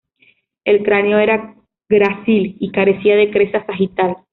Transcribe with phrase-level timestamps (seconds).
[0.63, 1.53] El cráneo era
[1.87, 4.17] grácil y carecía de cresta sagital.